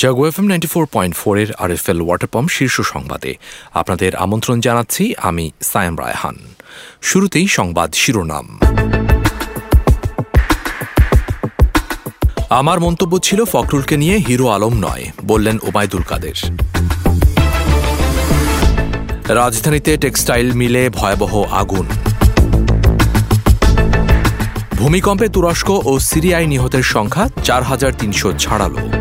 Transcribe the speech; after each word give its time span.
Jago 0.00 0.22
F 0.28 0.36
M 0.40 0.46
ninety 0.48 0.68
four 0.74 0.86
point 0.94 1.14
ফোরের 1.16 1.50
আর 1.62 1.70
F 1.70 1.86
L 1.90 2.00
water 2.02 2.28
pump 2.34 2.50
শীর্ষ 2.50 2.76
সংবাদে। 2.80 3.32
আপনাদের 3.74 4.16
আমন্ত্রণ 4.16 4.56
জানাচ্ছি 4.60 5.14
আমি 5.28 5.44
সায়েম 5.62 5.94
রায়হান। 6.00 6.36
শুরুতেই 7.02 7.46
সংবাদ 7.48 7.90
শিরোনাম। 7.94 8.46
আমার 12.60 12.78
মন্তব্য 12.80 13.18
ছিল 13.18 13.40
ফখরুলকে 13.44 13.96
নিয়ে 13.96 14.16
হিরো 14.16 14.46
আলম 14.48 14.74
নয়, 14.86 15.04
বললেন 15.24 15.56
ওবায়দুল 15.62 16.02
কাদের। 16.02 16.38
রাজধানীতে 19.40 19.92
টেক্সটাইল 19.96 20.48
মিলে 20.52 20.82
ভয়াবহ 20.98 21.32
আগুন। 21.62 21.86
ভূমিকম্পে 24.74 25.28
তুরস্ক 25.28 25.70
ও 25.90 25.92
সিরিয়ায় 26.10 26.46
নিহতের 26.46 26.82
সংখ্যা 26.94 27.24
চার 27.44 27.62
হাজার 27.62 27.92
তিনশো 27.98 28.28
ছাড়ালো। 28.32 28.99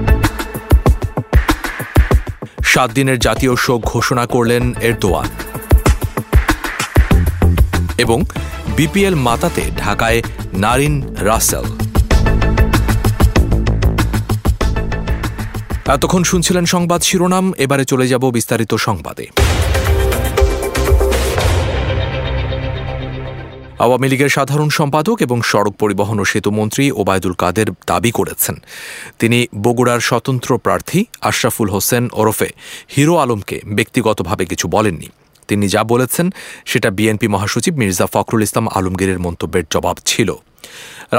সাত 2.73 2.89
দিনের 2.91 3.19
জাতীয় 3.19 3.55
শোক 3.55 3.81
ঘোষণা 3.83 4.25
করলেন 4.25 4.73
এরদোয়ান। 4.81 5.29
এবং 7.97 8.21
বিপিএল 8.75 9.15
মাতাতে 9.15 9.63
ঢাকায় 9.77 10.21
নারিন 10.53 10.95
রাসেল। 11.15 11.65
এতক্ষণ 15.87 16.23
শুনছিলেন 16.23 16.65
সংবাদ 16.65 17.01
শিরোনাম, 17.01 17.53
এবারে 17.57 17.85
চলে 17.85 18.07
যাব 18.07 18.23
বিস্তারিত 18.29 18.73
সংবাদে। 18.73 19.27
আওয়ামী 23.85 24.07
লীগের 24.11 24.31
সাধারণ 24.37 24.69
সম্পাদক 24.69 25.17
এবং 25.25 25.37
সড়ক 25.51 25.73
পরিবহন 25.81 26.17
ও 26.19 26.25
সেতুমন্ত্রী 26.33 26.83
ওবায়দুল 27.01 27.35
কাদের 27.41 27.67
দাবি 27.87 28.11
করেছেন। 28.11 28.55
তিনি 29.19 29.39
বগুড়ার 29.65 30.01
স্বতন্ত্র 30.09 30.49
প্রার্থী 30.65 30.99
আশরাফুল 31.29 31.69
হোসেন 31.75 32.03
ওরফে 32.19 32.49
হিরো 32.95 33.13
আলমকে 33.23 33.57
ব্যক্তিগতভাবে 33.77 34.43
কিছু 34.51 34.65
বলেননি। 34.75 35.07
তিনি 35.49 35.65
যা 35.67 35.81
বলেছেন, 35.83 36.27
সেটা 36.65 36.89
বিএনপি 36.97 37.27
মহাসচিব 37.27 37.73
মির্জা 37.81 38.07
ফখরুল 38.13 38.43
ইসলাম 38.47 38.65
আলমগীরের 38.77 39.19
মন্তব্যের 39.25 39.65
জবাব 39.73 39.97
ছিল। 40.05 40.29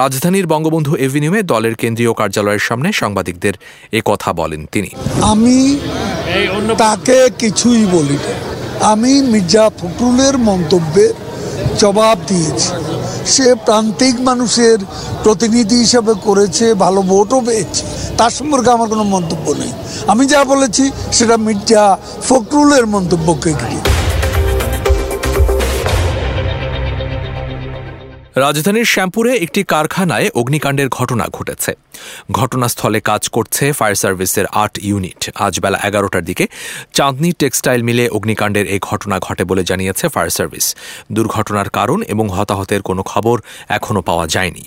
রাজধানীর 0.01 0.47
বঙ্গবন্ধু 0.47 0.93
এভিনিউয়ে 1.07 1.43
দলের 1.53 1.75
কেন্দ্রীয় 1.75 2.13
কার্যালয়ের 2.21 2.67
সামনে 2.69 2.89
সাংবাদিকদের 2.93 3.55
এ 3.99 4.01
কথা 4.05 4.31
বলেন 4.33 4.61
তিনি। 4.73 4.91
আমি 5.33 5.59
তাকে 6.79 7.19
কিছুই 7.39 7.83
বলি 7.93 8.19
আমি 8.93 9.13
মির্জা 9.33 9.65
ফখরুলের 9.79 10.35
মন্তব্যের 10.49 11.13
জবাব 11.83 12.17
দিয়েছে। 12.31 12.71
সে 13.35 13.47
প্রান্তিক 13.67 14.15
মানুষের 14.29 14.79
প্রতিনিধি 15.25 15.77
হিসাবে 15.85 16.13
করেছে, 16.27 16.67
ভালো 16.85 17.01
ভোটও 17.13 17.39
পেয়েছে। 17.47 17.83
তার 18.19 18.33
সম্পর্কে 18.39 18.71
আমার 18.77 18.89
কোনো 18.93 19.05
মন্তব্য 19.15 19.47
নেই। 19.61 19.73
আমি 20.13 20.25
যা 20.33 20.41
বলেছি, 20.53 20.85
সেটা 21.17 21.37
মির্জা 21.47 21.85
ফখরুলের 22.29 22.85
মন্তব্যকে 22.95 23.51
ঘিরে। 23.61 23.90
রাজধানীর 28.37 28.85
শ্যামপুরে 28.85 29.33
একটি 29.37 29.61
কারখানায় 29.65 30.29
অগ্নিকাণ্ডের 30.35 30.89
ঘটনা 30.89 31.25
ঘটেছে। 31.33 31.73
ঘটনাস্থলে 32.33 33.01
কাজ 33.01 33.23
করছে 33.29 33.73
ফায়ার 33.73 33.95
সার্ভিসের 33.95 34.47
আট 34.63 34.75
ইউনিট। 34.83 35.21
আজ 35.35 35.55
বেলা 35.61 35.79
এগারোটার 35.89 36.25
দিকে 36.25 36.45
চাঁদনি 36.93 37.33
টেক্সটাইল 37.39 37.81
মিলে 37.83 38.05
অগ্নিকাণ্ডের 38.09 38.67
এই 38.67 38.81
ঘটনা 38.89 39.17
ঘটে 39.19 39.45
বলে 39.45 39.63
জানিয়েছে 39.65 40.05
ফায়ার 40.09 40.31
সার্ভিস। 40.31 40.67
দুর্ঘটনার 41.13 41.69
কারণ 41.69 42.03
এবং 42.03 42.27
হতাহতের 42.37 42.83
কোনো 42.83 43.03
খবর 43.03 43.37
এখনও 43.69 44.03
পাওয়া 44.03 44.27
যায়নি। 44.27 44.63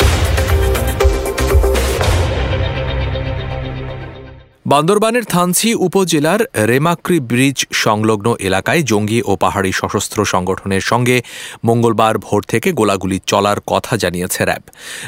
বান্দরবানের 4.66 5.26
থানসি 5.26 5.70
উপজেলার 5.88 6.42
রেমাক্রি 6.72 7.18
ব্রিজ 7.32 7.60
সংলগ্ন 7.74 8.28
এলাকায় 8.40 8.82
জঙ্গি 8.84 9.20
ও 9.26 9.32
পাহাড়ি 9.36 9.72
সশস্ত্র 9.72 10.20
সংগঠনের 10.26 10.82
সঙ্গে 10.82 11.18
মঙ্গলবার 11.64 12.16
ভোর 12.18 12.42
থেকে 12.42 12.70
গোলাগুলি 12.72 13.18
চলার 13.28 13.60
কথা 13.68 13.94
জানিয়েছে 13.98 14.42
র্যাব। 14.46 14.64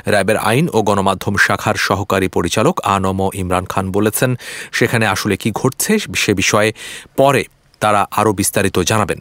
র্যাবের 0.08 0.38
আইন 0.50 0.66
ও 0.74 0.80
গণমাধ্যম 0.84 1.36
শাখার 1.38 1.78
সহকারী 1.88 2.28
পরিচালক 2.28 2.76
আনম 2.96 3.20
ইমরান 3.34 3.66
খান 3.66 3.86
বলেছেন, 3.92 4.32
সেখানে 4.72 5.06
আসলে 5.08 5.36
কি 5.38 5.50
ঘটছে 5.52 5.92
সে 6.24 6.32
বিষয়ে 6.34 6.70
পরে 7.18 7.44
তারা 7.86 8.02
আরও 8.20 8.32
বিস্তারিত 8.40 8.78
জানাবেন। 8.92 9.20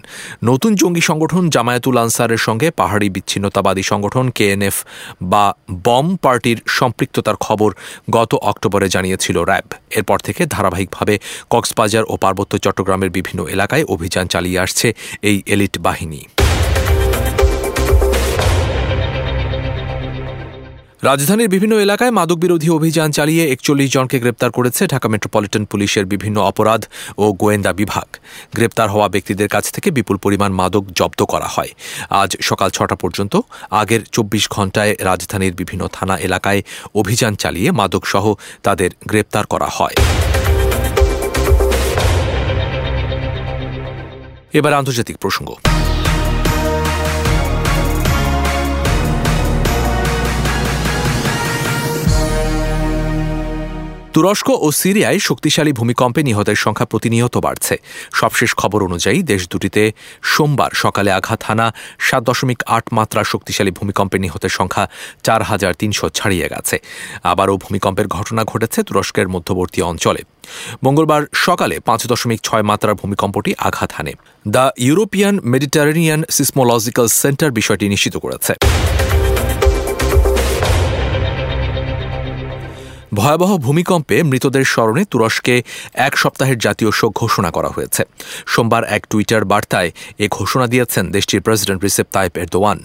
নতুন 0.50 0.72
জঙ্গি 0.74 1.02
সংগঠন 1.10 1.42
জামায়াতুল 1.54 1.96
আনসারের 2.04 2.40
সঙ্গে 2.46 2.68
পাহাড়ি 2.80 3.08
বিচ্ছিন্নতাবাদী 3.14 3.84
সংগঠন 3.92 4.24
কেএনএফ 4.36 4.76
বা 5.32 5.44
বম 5.86 6.06
পার্টির 6.24 6.58
সম্পৃক্ততার 6.78 7.36
খবর 7.46 7.70
গত 8.10 8.32
অক্টোবরে 8.50 8.88
জানিয়েছিল 8.88 9.36
র্যাব। 9.50 9.66
এরপর 9.98 10.18
থেকে 10.26 10.42
ধারাবাহিকভাবে 10.46 11.14
কক্সবাজার 11.50 12.04
ও 12.12 12.14
পার্বত্য 12.24 12.52
চট্টগ্রামের 12.64 13.10
বিভিন্ন 13.16 13.40
এলাকায় 13.54 13.84
অভিযান 13.94 14.24
চালিয়ে 14.34 14.58
আসছে 14.64 14.86
এই 15.30 15.36
এলিট 15.54 15.74
বাহিনী। 15.78 16.20
রাজধানীর 21.08 21.52
বিভিন্ন 21.54 21.74
এলাকায় 21.86 22.12
মাদক 22.18 22.38
বিরোধী 22.44 22.68
অভিযান 22.78 23.08
চালিয়ে 23.18 23.42
একচল্লিশ 23.54 23.88
জনকে 23.96 24.16
গ্রেপ্তার 24.22 24.50
করেছে 24.58 24.82
ঢাকা 24.92 25.06
মেট্রোপলিটন 25.12 25.64
পুলিশের 25.72 26.04
বিভিন্ন 26.12 26.38
অপরাধ 26.50 26.82
ও 27.22 27.24
গোয়েন্দা 27.42 27.72
বিভাগ। 27.80 28.08
গ্রেপ্তার 28.56 28.88
হওয়া 28.94 29.08
ব্যক্তিদের 29.14 29.48
কাছ 29.54 29.64
থেকে 29.74 29.88
বিপুল 29.96 30.16
পরিমাণ 30.24 30.50
মাদক 30.60 30.84
জব্দ 30.98 31.20
করা 31.32 31.48
হয়। 31.54 31.70
আজ 32.22 32.30
সকাল 32.48 32.68
ছটা 32.76 32.96
পর্যন্ত 33.02 33.34
আগের 33.80 34.02
চব্বিশ 34.14 34.44
ঘণ্টায় 34.56 34.92
রাজধানীর 35.10 35.54
বিভিন্ন 35.60 35.82
থানা 35.92 36.14
এলাকায় 36.26 36.60
অভিযান 37.00 37.32
চালিয়ে 37.42 37.68
মাদকসহ 37.80 38.24
তাদের 38.62 38.90
গ্রেপ্তার 39.10 39.44
করা 39.52 39.68
হয়। 39.76 39.96
এবার 44.58 44.72
আন্তর্জাতিক 44.80 45.16
প্রসঙ্গ। 45.22 45.50
তুরস্ক 54.14 54.48
ও 54.64 54.66
সিরিয়ায় 54.82 55.20
শক্তিশালী 55.28 55.72
ভূমিকম্পে 55.78 56.20
নিহতের 56.28 56.58
সংখ্যা 56.64 56.86
প্রতিনিয়ত 56.92 57.34
বাড়ছে। 57.46 57.74
সবশেষ 58.20 58.50
খবর 58.60 58.80
অনুযায়ী 58.88 59.18
দেশ 59.32 59.42
দুটিতে 59.52 59.82
সোমবার 60.32 60.70
সকালে 60.84 61.10
আঘাত 61.18 61.40
হানা 61.48 61.66
সাত 62.06 62.22
দশমিক 62.28 62.60
আট 62.76 62.86
মাত্রা 62.98 63.20
শক্তিশালী 63.32 63.72
ভূমিকম্পে 63.78 64.18
নিহতের 64.24 64.52
সংখ্যা 64.58 64.84
চার 65.26 65.40
হাজার 65.50 65.72
তিনশো 65.80 66.06
ছাড়িয়ে 66.18 66.46
গেছে। 66.52 66.76
আবারও 67.32 67.56
ভূমিকম্পের 67.64 68.08
ঘটনা 68.16 68.42
ঘটেছে 68.52 68.78
তুরস্কের 68.88 69.28
মধ্যবর্তী 69.34 69.80
অঞ্চলে। 69.90 70.22
মঙ্গলবার 70.84 71.22
সকালে 71.46 71.76
পাঁচ 71.88 72.00
দশমিক 72.12 72.40
ছয় 72.46 72.64
মাত্রার 72.70 72.98
ভূমিকম্পটি 73.00 73.50
আঘাত 73.68 73.90
হানে। 73.96 74.12
The 74.54 74.66
European 74.86 75.34
Mediterranean 75.52 76.20
seismological 76.36 77.06
centre 77.22 77.50
বিষয়টি 77.58 77.84
নিশ্চিত 77.94 78.14
করেছে। 78.24 78.52
ভয়াবহ 83.18 83.50
ভূমিকম্পে 83.56 84.16
মৃতদের 84.30 84.64
স্মরণে 84.64 85.02
তুরস্কে 85.12 85.62
এক 86.08 86.14
সপ্তাহের 86.18 86.58
জাতীয় 86.58 86.90
শোক 86.90 87.12
ঘোষণা 87.22 87.50
করা 87.50 87.68
হয়েছে। 87.68 88.02
সোমবার 88.46 88.82
এক 88.96 89.02
টুইটার 89.10 89.44
বার্তায় 89.44 89.90
এ 90.18 90.26
ঘোষণা 90.30 90.66
দিয়েছেন 90.66 91.04
দেশটির 91.10 91.40
প্রেসিডেন্ট 91.40 91.80
রিসেপ 91.82 92.06
তাইপ 92.12 92.32
এরদোয়ান। 92.36 92.78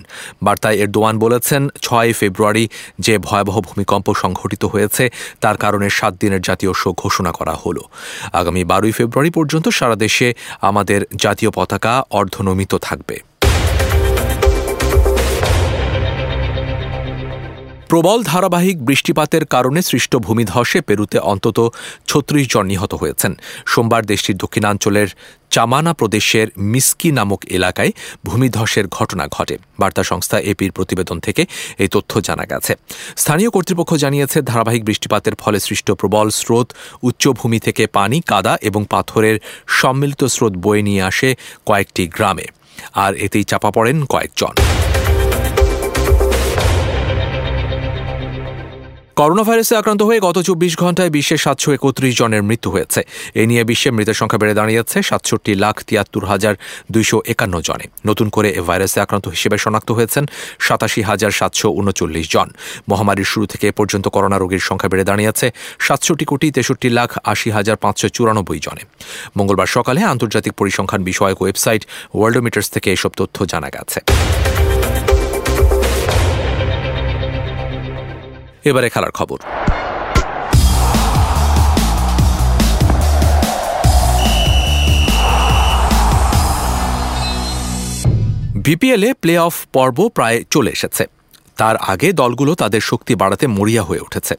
বার্তায় 0.44 0.78
এরদোয়ান 0.84 1.16
বলেছেন, 1.19 1.62
ছয় 1.81 2.13
ফেব্রুয়ারি 2.13 2.66
যে 3.00 3.13
ভয়াবহ 3.17 3.57
ভূমিকম্প 3.62 4.07
সংঘটিত 4.13 4.63
হয়েছে, 4.66 5.03
তার 5.41 5.57
কারণে 5.57 5.88
সাত 5.90 6.13
দিনের 6.19 6.41
জাতীয় 6.41 6.72
শোক 6.73 6.96
ঘোষণা 7.01 7.31
করা 7.31 7.56
হল। 7.63 7.78
আগামী 8.34 8.61
বারোই 8.63 8.91
ফেব্রুয়ারি 8.91 9.31
পর্যন্ত 9.31 9.66
সারা 9.70 9.96
দেশে 9.96 10.28
আমাদের 10.61 10.99
জাতীয় 11.16 11.52
পতাকা 11.52 11.93
অর্ধনমিত 12.20 12.73
থাকবে। 12.87 13.28
প্রবল 17.90 18.20
ধারাবাহিক 18.24 18.78
বৃষ্টিপাতের 18.86 19.44
কারণে 19.46 19.80
সৃষ্ট 19.82 20.16
ভূমিধসে 20.16 20.80
পেরুতে 20.82 21.18
অন্তত 21.32 21.58
ছত্রিশ 22.08 22.46
জন 22.53 22.66
নিহত 22.66 22.94
হয়েছেন। 22.94 23.32
সোমবার 23.66 24.03
দেশটির 24.06 24.38
দক্ষিণাঞ্চলের 24.38 25.08
চামানা 25.52 25.94
প্রদেশের 25.94 26.47
মিসকি 26.58 27.09
নামক 27.12 27.41
এলাকায় 27.58 27.91
ভূমিধসের 28.26 28.86
ঘটনা 28.88 29.26
ঘটে। 29.28 29.56
বার্তা 29.80 30.03
সংস্থা 30.03 30.38
এপির 30.52 30.72
প্রতিবেদন 30.72 31.18
থেকে 31.20 31.46
এই 31.78 31.88
তথ্য 31.88 32.12
জানা 32.22 32.46
গেছে। 32.46 32.74
স্থানীয় 33.18 33.50
কর্তৃপক্ষ 33.50 33.92
জানিয়েছে, 33.96 34.38
ধারাবাহিক 34.42 34.84
বৃষ্টিপাতের 34.85 35.35
ফলে 35.35 35.59
সৃষ্ট 35.59 35.92
প্রবল 35.92 36.28
স্রোত 36.30 36.68
উচ্চভূমি 37.02 37.59
থেকে 37.59 37.84
পানি, 37.88 38.18
কাদা 38.28 38.53
এবং 38.62 38.82
পাথরের 38.90 39.38
সম্মিলিত 39.68 40.22
স্রোত 40.24 40.53
বয়ে 40.58 40.84
নিয়ে 40.84 41.02
আসে 41.02 41.30
কয়েকটি 41.66 42.03
গ্রামে। 42.08 42.46
আর 42.94 43.12
এতেই 43.16 43.44
চাপা 43.44 43.70
পড়েন 43.72 43.97
কয়েকজন। 44.06 44.53
করোনা 49.20 49.44
ভাইরাসে 49.48 49.74
আক্রান্ত 49.82 50.02
হয়ে 50.10 50.20
গত 50.28 50.38
চব্বিশ 50.48 50.74
ঘন্টায় 50.84 51.12
বিশ্বে 51.16 51.38
সাতশো 51.46 51.70
একত্রিশ 51.78 52.14
জনের 52.20 52.44
মৃত্যু 52.50 52.70
হয়েছে। 52.76 53.02
এ 53.42 53.44
নিয়ে 53.50 53.64
বিশ্বে 53.70 53.90
মৃতের 53.98 54.18
সংখ্যা 54.22 54.40
বেড়ে 54.42 54.56
দাঁড়িয়েছে 54.60 54.98
সাতষট্টি 55.10 55.52
লাখ 55.64 55.76
তিয়াত্তর 55.88 56.24
হাজার 56.32 56.54
দুইশো 56.94 57.18
একান্ন 57.34 57.56
জনে। 57.68 57.86
নতুন 58.10 58.28
করে 58.36 58.50
এ 58.60 58.62
ভাইরাসে 58.68 59.00
আক্রান্ত 59.06 59.26
হিসেবে 59.36 59.58
শনাক্ত 59.66 59.90
হয়েছেন 59.98 60.24
সাতাশি 60.68 61.02
হাজার 61.10 61.32
সাতশো 61.40 61.68
উনচল্লিশ 61.80 62.26
জন। 62.36 62.48
মহামারীর 62.90 63.30
শুরু 63.34 63.46
থেকে 63.52 63.66
এ 63.72 63.74
পর্যন্ত 63.80 64.06
করোনা 64.16 64.38
রোগীর 64.38 64.64
সংখ্যা 64.70 64.90
বেড়ে 64.92 65.06
দাঁড়িয়েছে 65.10 65.48
সাতষট্টি 65.86 66.26
কোটি 66.32 66.48
তেষট্টি 66.56 66.90
লাখ 66.98 67.10
আশি 67.34 67.50
হাজার 67.58 67.78
পাঁচশো 67.84 68.08
চুরানব্বই 68.16 68.60
জনে। 68.66 68.84
মঙ্গলবার 69.38 69.70
সকালে 69.78 70.00
আন্তর্জাতিক 70.14 70.54
পরিসংখ্যান 70.60 71.02
বিষয়ক 71.10 71.38
ওয়েবসাইট 71.42 71.82
ওয়ার্ল্ডোমিটার্স 72.18 72.68
থেকে 72.76 72.88
এসব 72.96 73.12
তথ্য 73.20 73.38
জানা 73.52 73.70
গেছে। 73.76 74.00
এবারে 78.72 78.88
খেলার 78.94 79.14
খবর। 79.20 79.40
বিপিএলে 88.66 89.10
প্লে 89.22 89.34
অফ 89.48 89.56
পর্ব 89.76 89.98
প্রায় 90.18 90.38
চলে 90.54 90.72
এসেছে। 90.78 91.04
তার 91.60 91.76
আগে 91.94 92.10
দলগুলো 92.22 92.52
তাদের 92.62 92.82
শক্তি 92.90 93.14
বাড়াতে 93.22 93.46
মরিয়া 93.58 93.84
হয়ে 93.90 94.06
উঠেছে। 94.08 94.34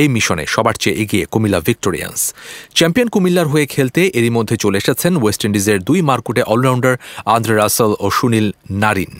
এই 0.00 0.08
মিশনে 0.14 0.44
সবার 0.54 0.76
চেয়ে 0.82 0.98
এগিয়ে 1.02 1.24
কুমিল্লা 1.32 1.60
ভিক্টোরিয়ান্স। 1.68 2.20
চ্যাম্পিয়ন 2.78 3.08
কুমিল্লার 3.14 3.50
হয়ে 3.52 3.66
খেলতে 3.74 4.00
এরই 4.18 4.32
মধ্যে 4.36 4.56
চলে 4.64 4.76
এসেছেন 4.82 5.12
ওয়েস্ট 5.22 5.42
ইন্ডিজের 5.46 5.78
দুই 5.88 6.00
মার্কুটে 6.08 6.42
অলরাউন্ডার 6.52 6.94
আন্দ্রে 7.34 7.54
রাসেল 7.62 7.92
ও 8.04 8.06
সুনীল 8.18 8.46
নারিন। 8.82 9.12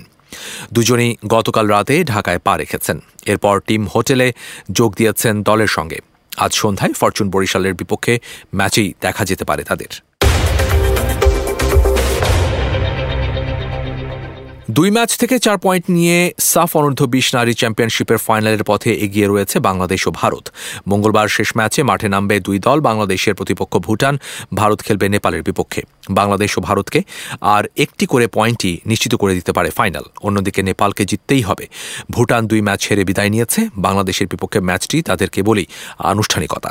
দুজনেই 0.74 1.12
গতকাল 1.26 1.66
রাতে 1.66 1.96
ঢাকায় 2.04 2.40
পা 2.46 2.52
রেখেছেন। 2.56 2.96
এরপর 3.32 3.54
টিম 3.68 3.82
হোটেলে 3.94 4.28
যোগ 4.78 4.90
দিয়েছেন 4.96 5.34
দলের 5.42 5.70
সঙ্গে। 5.76 5.98
আজ 6.44 6.52
সন্ধ্যায় 6.62 6.94
ফরচুন 7.00 7.26
বরিশালের 7.30 7.74
বিপক্ষে 7.80 8.14
ম্যাচেই 8.54 8.88
দেখা 9.00 9.22
যেতে 9.30 9.44
পারে 9.44 9.62
তাদের। 9.70 9.90
দুই 14.76 14.90
ম্যাচ 14.96 15.10
থেকে 15.20 15.36
চার 15.46 15.58
পয়েন্ট 15.64 15.84
নিয়ে 15.96 16.18
সাফ 16.52 16.70
অনূর্ধ্ব 16.78 17.04
বিশ 17.14 17.26
নারী 17.36 17.52
চ্যাম্পিয়নশিপের 17.60 18.18
ফাইনালের 18.26 18.64
পথে 18.70 18.90
এগিয়ে 19.06 19.26
রয়েছে 19.26 19.56
বাংলাদেশ 19.68 20.00
ও 20.08 20.10
ভারত। 20.20 20.44
মঙ্গলবার 20.90 21.28
শেষ 21.36 21.48
ম্যাচে 21.58 21.80
মাঠে 21.90 22.08
নামবে 22.14 22.36
দুই 22.46 22.58
দল, 22.66 22.78
বাংলাদেশের 22.88 23.34
প্রতিপক্ষ 23.34 23.72
ভুটান, 23.86 24.14
ভারত 24.54 24.78
খেলবে 24.86 25.06
নেপালের 25.14 25.42
বিপক্ষে। 25.48 25.82
বাংলাদেশ 26.18 26.50
ও 26.58 26.60
ভারতকে 26.68 27.00
আর 27.54 27.64
একটি 27.84 28.04
করে 28.06 28.26
পয়েন্টই 28.36 28.74
নিশ্চিত 28.90 29.12
করে 29.22 29.32
দিতে 29.38 29.52
পারে 29.56 29.70
ফাইনাল। 29.78 30.04
অন্যদিকে 30.26 30.60
নেপালকে 30.68 31.02
জিততেই 31.10 31.42
হবে। 31.48 31.64
ভুটান 32.10 32.42
দুই 32.50 32.60
ম্যাচ 32.66 32.80
হেরে 32.88 33.04
বিদায় 33.04 33.30
নিয়েছে। 33.34 33.60
বাংলাদেশের 33.86 34.26
বিপক্ষে 34.32 34.60
ম্যাচটি 34.68 34.96
তাদের 35.08 35.28
কেবলই 35.34 35.66
আনুষ্ঠানিকতা। 36.12 36.70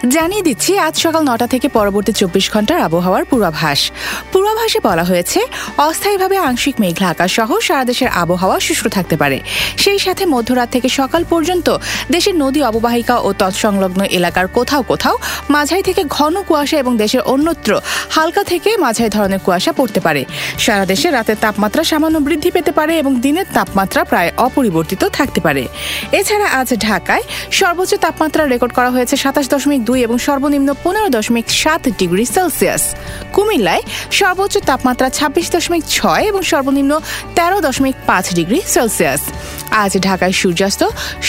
জানিয়ে 0.07 0.41
দিচ্ছি, 0.41 0.71
আজ 0.77 0.95
সকাল 1.05 1.23
নটা 1.29 1.47
থেকে 1.47 1.67
পরবর্তী 1.77 2.11
চব্বিশ 2.19 2.45
ঘণ্টার 2.53 2.79
আবহাওয়ার 2.87 3.25
পূর্বাভাস। 3.25 3.79
পূর্বাভাসে 4.31 4.79
বলা 4.87 5.03
হয়েছে, 5.03 5.39
অস্থায়ীভাবে 5.77 6.37
আংশিক 6.37 6.75
মেঘলা 6.79 7.07
আকাশ 7.09 7.31
সহ 7.37 7.49
সারা 7.67 7.83
দেশের 7.83 8.09
আবহাওয়া 8.23 8.57
শুষ্ক 8.59 8.85
থাকতে 8.87 9.15
পারে। 9.17 9.37
সেই 9.83 9.99
সাথে 9.99 10.23
মধ্যরাত 10.25 10.69
থেকে 10.71 10.89
সকাল 10.89 11.21
পর্যন্ত 11.31 11.77
দেশের 12.11 12.35
নদী 12.43 12.59
অববাহিকা 12.63 13.15
ও 13.27 13.33
তৎসংলগ্ন 13.33 14.01
এলাকার 14.17 14.47
কোথাও 14.47 14.81
কোথাও 14.83 15.15
মাঝারি 15.49 15.83
থেকে 15.83 16.03
ঘন 16.17 16.35
কুয়াশা 16.47 16.77
এবং 16.77 16.97
দেশের 16.97 17.21
অন্যত্র 17.21 17.71
হালকা 18.15 18.43
থেকে 18.43 18.77
মাঝারি 18.77 19.09
ধরনের 19.09 19.39
কুয়াশা 19.45 19.71
পড়তে 19.71 19.99
পারে। 19.99 20.25
সারা 20.57 20.85
দেশে 20.85 21.07
রাতের 21.11 21.37
তাপমাত্রা 21.41 21.83
সামান্য 21.83 22.17
বৃদ্ধি 22.19 22.49
পেতে 22.51 22.71
পারে 22.71 22.97
এবং 22.97 23.11
দিনের 23.19 23.47
তাপমাত্রা 23.53 24.03
প্রায় 24.03 24.31
অপরিবর্তিত 24.37 25.03
থাকতে 25.17 25.39
পারে। 25.45 25.67
এছাড়া 26.11 26.47
আজ 26.59 26.69
ঢাকায় 26.87 27.23
সর্বোচ্চ 27.51 27.93
তাপমাত্রা 27.95 28.43
রেকর্ড 28.45 28.73
করা 28.77 28.89
হয়েছে 28.91 29.17
সাতাশ 29.17 29.47
দশমিক 29.53 29.81
দুই 29.91 30.01
এবং 30.07 30.17
সর্বনিম্ন 30.27 30.69
পনেরো 30.83 31.09
দশমিক 31.17 31.47
সাত 31.61 31.83
ডিগ্রি 32.01 32.25
সেলসিয়াস। 32.35 32.83
কুমিল্লায় 33.35 33.83
সর্বোচ্চ 34.19 34.55
তাপমাত্রা 34.69 35.07
ছাব্বিশ 35.17 35.47
দশমিক 35.55 35.83
ছয় 35.97 36.23
এবং 36.31 36.41
সর্বনিম্ন 36.51 36.91
তেরো 37.37 37.57
দশমিক 37.67 37.95
পাঁচ 38.09 38.25
ডিগ্রি 38.37 38.59
সেলসিয়াস। 38.73 39.21
আজ 39.83 39.91
ঢাকায় 40.07 40.35
সূর্যাস্ত, 40.41 40.81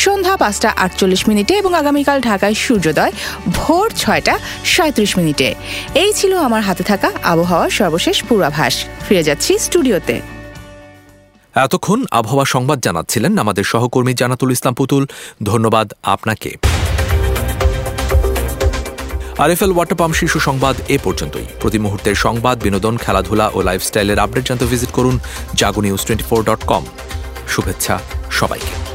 সন্ধ্যা 0.04 0.34
পাঁচটা 0.42 0.70
আটচল্লিশ 0.84 1.22
মিনিটে 1.30 1.54
এবং 1.62 1.72
আগামীকাল 1.80 2.18
ঢাকায় 2.28 2.56
সূর্যোদয় 2.64 3.12
ভোর 3.56 3.86
ছয়টা 4.02 4.34
সাঁত্রিশ 4.74 5.10
মিনিটে। 5.18 5.48
এই 6.02 6.12
ছিল 6.18 6.32
আমার 6.48 6.62
হাতে 6.68 6.84
থাকা 6.90 7.08
আবহাওয়ার 7.32 7.70
সর্বশেষ 7.78 8.16
পূর্বাভাস। 8.28 8.74
ফিরে 9.06 9.22
যাচ্ছি 9.28 9.52
স্টুডিওতে। 9.66 10.16
এতক্ষণ 11.54 11.98
আবহাওয়া 12.10 12.46
সংবাদ 12.54 12.78
জানাচ্ছিলেন 12.86 13.32
আমাদের 13.42 13.64
সহকর্মী 13.72 14.12
জানাতুল 14.22 14.50
ইসলাম 14.56 14.74
পুতুল। 14.78 15.02
ধন্যবাদ 15.50 15.86
আপনাকে। 16.14 16.50
আরএফএল 19.44 19.72
ওয়াটার 19.74 19.98
পাম্প 20.00 20.14
শীর্ষ 20.20 20.34
সংবাদ 20.48 20.76
এ 20.94 20.96
পর্যন্তই। 21.06 21.46
প্রতি 21.60 21.78
মুহূর্তের 21.84 22.16
সংবাদ, 22.24 22.56
বিনোদন, 22.66 22.94
খেলাধুলা 23.04 23.46
ও 23.56 23.58
লাইফস্টাইলের 23.68 24.22
আপডেট 24.24 24.44
জানতে 24.48 24.66
ভিজিট 24.72 24.90
করুন 24.98 25.14
Jago 25.60 25.80
news 25.86 26.02
twenty 26.06 26.26
four 26.28 26.40
dot 26.48 26.62
com 26.70 26.84
শুভেচ্ছা 27.52 27.94
সবাইকে। 28.38 28.91